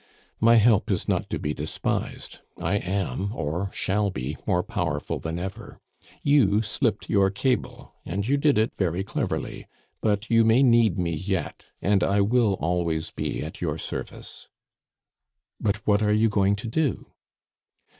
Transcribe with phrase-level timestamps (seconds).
[0.39, 5.37] My help is not to be despised; I am, or shall be, more powerful than
[5.37, 5.79] ever.
[6.23, 9.67] You slipped your cable, and you did it very cleverly;
[10.01, 14.47] but you may need me yet, and I will always be at your service.
[15.59, 17.05] "But what are you going to do?"